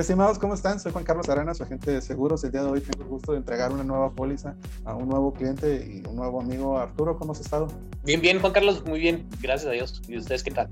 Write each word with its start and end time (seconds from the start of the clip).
Estimados, 0.00 0.38
¿cómo 0.38 0.52
están? 0.52 0.78
Soy 0.78 0.92
Juan 0.92 1.04
Carlos 1.04 1.26
Arana, 1.30 1.54
su 1.54 1.62
agente 1.62 1.90
de 1.90 2.02
seguros. 2.02 2.44
El 2.44 2.52
día 2.52 2.62
de 2.62 2.68
hoy 2.68 2.82
tengo 2.82 3.02
el 3.02 3.08
gusto 3.08 3.32
de 3.32 3.38
entregar 3.38 3.72
una 3.72 3.82
nueva 3.82 4.12
póliza 4.12 4.54
a 4.84 4.94
un 4.94 5.08
nuevo 5.08 5.32
cliente 5.32 5.86
y 5.90 6.06
un 6.06 6.16
nuevo 6.16 6.42
amigo. 6.42 6.78
Arturo, 6.78 7.18
¿cómo 7.18 7.32
has 7.32 7.40
estado? 7.40 7.68
Bien, 8.04 8.20
bien, 8.20 8.38
Juan 8.38 8.52
Carlos, 8.52 8.84
muy 8.84 9.00
bien. 9.00 9.26
Gracias 9.40 9.70
a 9.70 9.72
Dios. 9.72 10.02
¿Y 10.06 10.18
ustedes 10.18 10.42
qué 10.42 10.50
tal? 10.50 10.68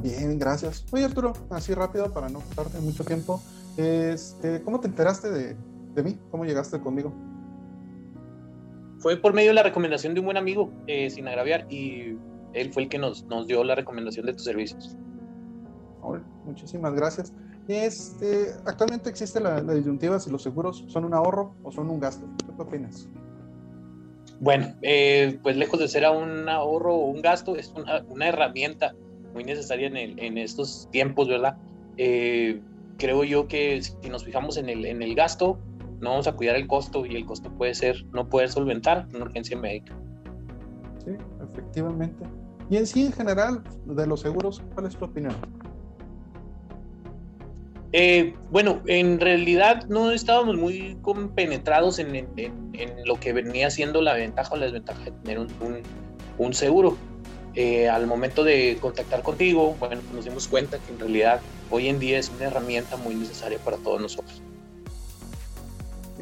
Bien, 0.00 0.38
gracias. 0.38 0.86
Oye, 0.92 1.04
Arturo, 1.04 1.32
así 1.50 1.74
rápido 1.74 2.12
para 2.12 2.28
no 2.28 2.38
quitarte 2.38 2.78
mucho 2.78 3.02
tiempo. 3.02 3.42
Este, 3.76 4.62
¿Cómo 4.62 4.78
te 4.78 4.86
enteraste 4.86 5.28
de, 5.28 5.56
de, 5.96 6.02
mí? 6.04 6.16
¿Cómo 6.30 6.44
llegaste 6.44 6.78
conmigo? 6.78 7.12
Fue 9.00 9.16
por 9.16 9.34
medio 9.34 9.50
de 9.50 9.54
la 9.54 9.64
recomendación 9.64 10.14
de 10.14 10.20
un 10.20 10.26
buen 10.26 10.36
amigo, 10.36 10.70
eh, 10.86 11.10
sin 11.10 11.26
agraviar, 11.26 11.66
y 11.68 12.16
él 12.52 12.72
fue 12.72 12.84
el 12.84 12.88
que 12.88 12.98
nos, 12.98 13.24
nos 13.24 13.48
dio 13.48 13.64
la 13.64 13.74
recomendación 13.74 14.24
de 14.24 14.34
tus 14.34 14.44
servicios. 14.44 14.96
muchísimas 16.44 16.94
gracias. 16.94 17.32
Este, 17.68 18.52
actualmente 18.64 19.10
existe 19.10 19.40
la, 19.40 19.60
la, 19.60 19.74
disyuntiva 19.74 20.20
si 20.20 20.30
los 20.30 20.42
seguros 20.42 20.84
son 20.86 21.04
un 21.04 21.14
ahorro 21.14 21.54
o 21.62 21.72
son 21.72 21.90
un 21.90 21.98
gasto. 21.98 22.26
¿Qué 22.56 22.62
opinas? 22.62 23.08
Bueno, 24.40 24.74
eh, 24.82 25.38
pues 25.42 25.56
lejos 25.56 25.80
de 25.80 25.88
ser 25.88 26.04
un 26.08 26.48
ahorro 26.48 26.94
o 26.94 27.06
un 27.06 27.22
gasto, 27.22 27.56
es 27.56 27.72
una, 27.74 28.04
una 28.08 28.28
herramienta 28.28 28.94
muy 29.32 29.44
necesaria 29.44 29.86
en, 29.88 29.96
el, 29.96 30.18
en 30.18 30.38
estos 30.38 30.88
tiempos, 30.92 31.28
¿verdad? 31.28 31.56
Eh, 31.96 32.60
creo 32.98 33.24
yo 33.24 33.48
que 33.48 33.82
si 33.82 34.08
nos 34.10 34.24
fijamos 34.24 34.56
en 34.56 34.68
el, 34.68 34.84
en 34.84 35.02
el 35.02 35.14
gasto, 35.14 35.58
no 36.00 36.10
vamos 36.10 36.26
a 36.26 36.32
cuidar 36.32 36.56
el 36.56 36.66
costo 36.66 37.06
y 37.06 37.16
el 37.16 37.24
costo 37.24 37.50
puede 37.50 37.74
ser 37.74 38.04
no 38.12 38.28
poder 38.28 38.50
solventar 38.50 39.08
una 39.14 39.24
urgencia 39.24 39.56
médica. 39.56 39.96
Sí, 41.04 41.12
efectivamente. 41.42 42.24
Y 42.68 42.76
en 42.76 42.86
sí, 42.86 43.06
en 43.06 43.12
general, 43.12 43.62
de 43.86 44.06
los 44.06 44.20
seguros, 44.20 44.62
¿cuál 44.74 44.86
es 44.86 44.96
tu 44.96 45.04
opinión? 45.04 45.34
Eh, 47.92 48.34
bueno, 48.50 48.82
en 48.86 49.20
realidad 49.20 49.84
no 49.88 50.10
estábamos 50.10 50.56
muy 50.56 50.96
compenetrados 51.02 51.98
en, 51.98 52.26
lo 53.04 53.18
que 53.20 53.32
venía 53.32 53.70
siendo 53.70 54.02
la 54.02 54.14
ventaja 54.14 54.54
o 54.54 54.56
la 54.56 54.66
desventaja 54.66 55.04
de 55.04 55.12
tener 55.12 55.46
un 56.38 56.54
seguro. 56.54 56.96
Eh, 57.58 57.88
al 57.88 58.06
momento 58.06 58.44
de 58.44 58.76
contactar 58.82 59.22
contigo, 59.22 59.74
bueno, 59.80 60.02
nos 60.12 60.26
dimos 60.26 60.46
cuenta 60.46 60.78
que 60.78 60.92
en 60.92 60.98
realidad 60.98 61.40
hoy 61.70 61.88
en 61.88 61.98
día 61.98 62.18
es 62.18 62.28
una 62.28 62.48
herramienta 62.48 62.98
muy 62.98 63.14
necesaria 63.14 63.58
para 63.58 63.78
todos 63.78 63.98
nosotros. 63.98 64.42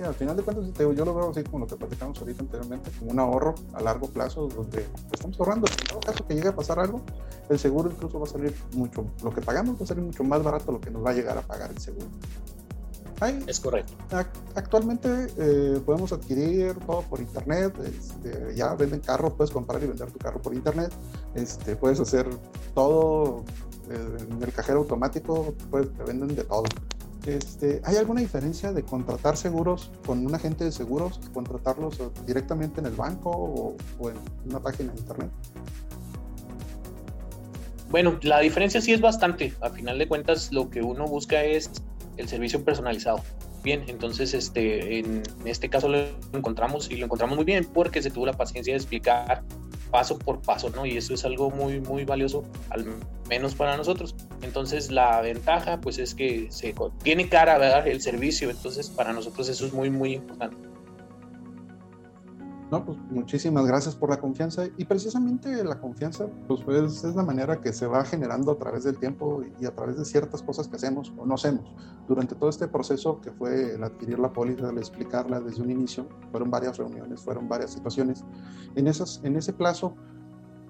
Al 0.03 0.15
final 0.15 0.37
de 0.37 0.43
cuentas, 0.43 0.67
yo 0.77 1.05
lo 1.05 1.15
veo 1.15 1.31
así 1.31 1.43
como 1.45 1.61
lo 1.61 1.67
que 1.67 1.77
platicamos 1.77 2.19
ahorita 2.19 2.43
anteriormente, 2.43 2.91
como 2.99 3.13
un 3.13 3.19
ahorro 3.21 3.55
a 3.75 3.81
largo 3.81 4.09
plazo, 4.09 4.49
donde 4.49 4.87
estamos 5.13 5.39
ahorrando. 5.39 5.67
En 5.69 5.87
todo 5.87 6.01
caso 6.01 6.27
que 6.27 6.35
llegue 6.35 6.49
a 6.49 6.57
pasar 6.57 6.79
algo, 6.79 7.01
el 7.49 7.59
seguro 7.59 7.91
incluso 7.91 8.19
va 8.19 8.27
a 8.27 8.29
salir 8.29 8.55
mucho, 8.75 9.07
lo 9.23 9.33
que 9.33 9.41
pagamos 9.41 9.79
va 9.79 9.85
a 9.85 9.87
salir 9.87 10.05
mucho 10.05 10.25
más 10.25 10.43
barato 10.43 10.73
lo 10.73 10.81
que 10.81 10.91
nos 10.91 11.05
va 11.05 11.11
a 11.11 11.15
llegar 11.15 11.39
a 11.39 11.43
pagar 11.43 11.71
el 11.71 11.79
seguro. 11.79 12.07
Hay, 13.21 13.45
es 13.47 13.61
correcto. 13.61 13.93
Actualmente 14.57 15.09
eh, 15.39 15.81
podemos 15.87 16.13
adquirir 16.13 16.75
todo 16.87 17.03
por 17.03 17.21
internet, 17.21 17.73
este, 17.85 18.55
ya 18.57 18.75
venden 18.75 19.01
carros, 19.01 19.35
puedes 19.35 19.53
comprar 19.53 19.83
y 19.83 19.87
vender 19.87 20.11
tu 20.11 20.19
carro 20.19 20.43
por 20.43 20.53
internet, 20.53 20.93
este, 21.35 21.77
puedes 21.77 22.01
hacer 22.01 22.29
todo 22.75 23.45
eh, 23.91 24.17
en 24.31 24.43
el 24.43 24.53
cajero 24.53 24.81
automático, 24.81 25.55
pues, 25.71 25.93
te 25.93 26.03
venden 26.03 26.35
de 26.35 26.43
todo. 26.43 26.65
Este, 27.27 27.81
¿Hay 27.85 27.97
alguna 27.97 28.21
diferencia 28.21 28.73
de 28.73 28.83
contratar 28.83 29.37
seguros 29.37 29.91
con 30.05 30.27
un 30.27 30.35
agente 30.35 30.65
de 30.65 30.73
seguros, 30.73 31.21
contratarlos 31.33 31.99
directamente 32.27 32.81
en 32.81 32.87
el 32.87 32.93
banco 32.93 33.31
o, 33.31 33.77
o 33.99 34.11
en 34.11 34.17
una 34.47 34.61
página 34.61 34.93
de 34.93 35.01
internet? 35.01 35.31
Bueno, 37.89 38.19
la 38.23 38.41
diferencia 38.41 38.81
sí 38.81 38.93
es 38.93 39.01
bastante. 39.01 39.55
A 39.61 39.71
final 39.71 39.99
de 39.99 40.09
cuentas, 40.09 40.53
lo 40.53 40.69
que 40.69 40.83
uno 40.83 41.07
busca 41.07 41.45
es 41.45 41.71
el 42.17 42.29
servicio 42.29 42.65
personalizado. 42.65 43.23
Bien, 43.63 43.85
entonces 43.87 44.35
este, 44.35 44.99
en 44.99 45.23
este 45.47 45.71
caso 45.71 45.89
lo 45.89 45.99
encontramos 46.35 46.91
y 46.91 46.97
lo 46.97 47.07
encontramos 47.07 47.37
muy 47.37 47.47
bien 47.47 47.65
porque 47.65 48.03
se 48.03 48.11
tuvo 48.11 48.27
la 48.27 48.35
paciencia 48.35 48.75
de 48.75 48.77
explicar 48.77 49.43
paso 49.95 50.19
por 50.19 50.43
paso, 50.43 50.71
¿no? 50.71 50.85
Y 50.85 50.97
eso 50.97 51.15
es 51.15 51.25
algo 51.25 51.53
muy, 51.53 51.79
muy 51.79 52.05
valioso, 52.05 52.43
al 52.71 52.85
menos 53.29 53.55
para 53.55 53.77
nosotros. 53.77 54.17
Entonces, 54.43 54.91
la 54.91 55.21
ventaja, 55.21 55.81
pues, 55.81 55.99
es 55.99 56.17
que 56.17 56.49
se 56.51 56.75
tiene 57.05 57.29
cara, 57.29 57.59
¿verdad? 57.59 57.87
El 57.87 58.01
servicio, 58.01 58.51
entonces, 58.51 58.91
para 58.91 59.13
nosotros 59.13 59.49
eso 59.49 59.65
es 59.65 59.73
muy, 59.73 59.91
muy 59.91 60.15
importante. 60.15 60.57
Pues 62.83 62.99
muchísimas 63.11 63.67
gracias 63.67 63.95
por 63.95 64.09
la 64.11 64.19
confianza 64.19 64.67
y 64.77 64.85
precisamente 64.87 65.63
la 65.63 65.79
confianza 65.79 66.27
pues, 66.49 66.63
pues, 66.65 67.05
es 67.05 67.15
la 67.15 67.23
manera 67.23 67.61
que 67.61 67.73
se 67.73 67.87
va 67.87 68.05
generando 68.05 68.53
a 68.53 68.59
través 68.59 68.85
del 68.85 68.99
tiempo 68.99 69.45
y 69.61 69.67
a 69.67 69.75
través 69.75 69.99
de 69.99 70.05
ciertas 70.05 70.43
cosas 70.43 70.67
que 70.67 70.77
hacemos 70.77 71.13
o 71.17 71.27
no 71.27 71.35
hacemos. 71.35 71.75
Durante 72.09 72.35
todo 72.35 72.49
este 72.49 72.67
proceso 72.67 73.21
que 73.21 73.31
fue 73.33 73.75
el 73.75 73.85
adquirir 73.85 74.19
la 74.19 74.33
póliza, 74.33 74.71
el 74.71 74.79
explicarla 74.79 75.41
desde 75.41 75.63
un 75.63 75.71
inicio, 75.71 76.09
fueron 76.31 76.51
varias 76.51 76.79
reuniones, 76.79 77.21
fueron 77.21 77.49
varias 77.49 77.73
situaciones. 77.73 78.25
En, 78.75 78.87
esas, 78.89 79.21
en 79.25 79.37
ese 79.37 79.53
plazo, 79.53 79.95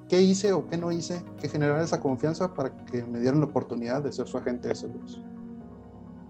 ¿qué 0.09 0.21
hice 0.21 0.53
o 0.53 0.67
qué 0.67 0.77
no 0.77 0.91
hice 0.91 1.25
que 1.41 1.49
generara 1.49 1.83
esa 1.83 2.01
confianza 2.01 2.53
para 2.55 2.75
que 2.87 3.05
me 3.05 3.21
dieran 3.21 3.41
la 3.41 3.47
oportunidad 3.47 4.03
de 4.03 4.13
ser 4.13 4.27
su 4.27 4.37
agente 4.37 4.69
de 4.69 4.75
seguros? 4.75 5.23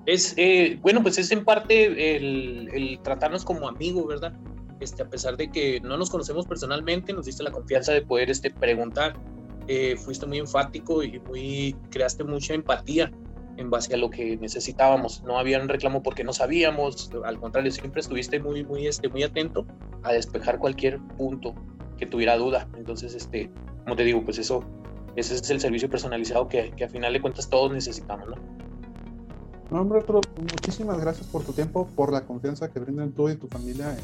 Es, 0.07 0.35
eh, 0.37 0.79
bueno, 0.83 1.03
pues 1.03 1.17
es 1.17 1.33
en 1.33 1.45
parte 1.45 2.17
el, 2.17 2.69
el 2.75 3.01
tratarnos 3.03 3.45
como 3.45 3.67
amigos, 3.67 4.07
¿verdad? 4.07 4.35
Este, 4.85 5.03
a 5.03 5.09
pesar 5.09 5.37
de 5.39 5.51
que 5.51 5.81
no 5.81 5.97
nos 5.97 6.11
conocemos 6.11 6.47
personalmente, 6.47 7.15
nos 7.15 7.25
diste 7.25 7.43
la 7.43 7.51
confianza 7.51 7.93
de 7.93 8.03
poder 8.03 8.31
este, 8.31 8.51
preguntar. 8.51 9.15
Eh, 9.67 9.97
fuiste 9.97 10.27
muy 10.27 10.39
enfático 10.39 11.03
y 11.03 11.19
muy, 11.21 11.75
creaste 11.91 12.23
mucha 12.23 12.53
empatía 12.53 13.11
en 13.57 13.71
base 13.71 13.95
a 13.95 13.97
lo 13.97 14.11
que 14.11 14.37
necesitábamos. 14.37 15.23
No 15.23 15.39
había 15.39 15.59
un 15.59 15.69
reclamo 15.69 16.03
porque 16.03 16.23
no 16.23 16.35
sabíamos, 16.35 17.11
al 17.25 17.41
contrario, 17.41 17.73
siempre 17.73 18.03
estuviste 18.03 18.39
muy, 18.41 18.63
muy, 18.63 18.87
este, 18.87 19.09
muy 19.09 19.23
atento 19.23 19.67
a 20.03 20.13
despejar 20.13 20.59
cualquier 20.59 21.01
punto 21.17 21.55
que 21.97 22.05
tuviera 22.05 22.37
duda. 22.37 22.69
Entonces, 22.77 23.15
este, 23.15 23.51
como 23.85 23.97
te 23.97 24.05
digo, 24.05 24.23
pues 24.23 24.37
eso, 24.37 24.63
ese 25.17 25.35
es 25.35 25.49
el 25.49 25.61
servicio 25.61 25.89
personalizado 25.89 26.47
que, 26.47 26.73
que 26.77 26.85
a 26.85 26.89
final 26.91 27.15
de 27.15 27.23
cuentas 27.23 27.49
todos 27.49 27.73
necesitamos, 27.73 28.29
¿no? 28.29 28.37
No, 29.71 29.81
hombre, 29.81 30.05
muchísimas 30.39 31.01
gracias 31.01 31.27
por 31.27 31.43
tu 31.43 31.53
tiempo, 31.53 31.89
por 31.97 32.13
la 32.13 32.27
confianza 32.27 32.71
que 32.71 32.81
brindan 32.81 33.13
tú 33.13 33.31
y 33.31 33.37
tu 33.37 33.49
familia 33.49 33.97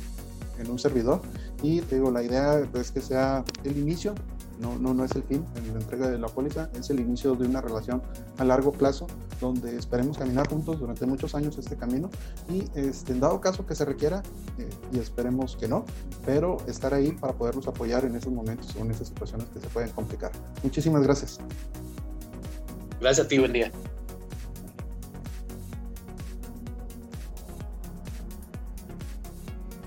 en 0.61 0.71
un 0.71 0.79
servidor 0.79 1.21
y 1.63 1.81
te 1.81 1.97
digo, 1.97 2.11
la 2.11 2.23
idea 2.23 2.63
es 2.75 2.91
que 2.91 3.01
sea 3.01 3.45
el 3.65 3.77
inicio, 3.77 4.15
no, 4.61 4.79
no, 4.79 4.93
no 4.93 5.05
es 5.05 5.13
el 5.13 5.23
fin 5.23 5.45
en 5.57 5.73
la 5.73 5.81
entrega 5.81 6.09
de 6.09 6.19
la 6.19 6.29
póliza, 6.29 6.69
es 6.75 6.91
el 6.91 7.01
inicio 7.01 7.35
de 7.35 7.47
una 7.47 7.61
relación 7.61 8.03
a 8.39 8.45
largo 8.45 8.73
plazo 8.73 9.07
donde 9.41 9.77
esperemos 9.77 10.19
caminar 10.19 10.49
juntos 10.49 10.79
durante 10.79 11.07
muchos 11.07 11.35
años 11.35 11.57
este 11.57 11.77
camino 11.77 12.11
y 12.49 12.65
este, 12.75 13.13
en 13.13 13.21
dado 13.21 13.41
caso 13.41 13.67
que 13.67 13.75
se 13.75 13.85
requiera, 13.85 14.23
eh, 14.59 14.69
y 14.93 14.99
esperemos 14.99 15.57
que 15.57 15.67
no, 15.67 15.85
pero 16.27 16.59
estar 16.67 16.93
ahí 16.93 17.13
para 17.13 17.33
poderlos 17.33 17.67
apoyar 17.67 18.05
en 18.05 18.17
esos 18.17 18.33
momentos 18.33 18.77
o 18.77 18.81
en 18.81 18.91
esas 18.91 19.09
situaciones 19.09 19.49
que 19.49 19.61
se 19.61 19.69
pueden 19.69 19.91
complicar. 19.91 20.31
Muchísimas 20.63 21.03
gracias. 21.03 21.41
Gracias 23.01 23.25
a 23.25 23.29
ti, 23.29 23.39
buen 23.39 23.53
día. 23.53 23.73